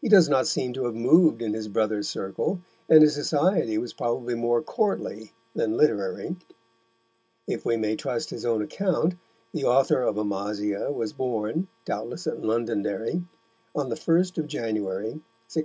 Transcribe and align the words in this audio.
He 0.00 0.08
does 0.08 0.28
not 0.28 0.46
seem 0.46 0.72
to 0.74 0.84
have 0.84 0.94
moved 0.94 1.42
in 1.42 1.54
his 1.54 1.66
brother's 1.66 2.08
circle, 2.08 2.60
and 2.88 3.02
his 3.02 3.14
society 3.14 3.78
was 3.78 3.92
probably 3.92 4.36
more 4.36 4.62
courtly 4.62 5.32
than 5.56 5.76
literary. 5.76 6.36
If 7.48 7.64
we 7.64 7.76
may 7.76 7.96
trust 7.96 8.30
his 8.30 8.46
own 8.46 8.62
account 8.62 9.16
the 9.52 9.64
author 9.64 10.02
of 10.02 10.16
Amasia 10.16 10.92
was 10.92 11.12
born, 11.12 11.66
doubtless 11.84 12.28
at 12.28 12.40
Londonderry, 12.42 13.24
on 13.74 13.88
the 13.88 13.96
1st 13.96 14.38
of 14.38 14.46
January, 14.46 15.08
1675. 15.08 15.58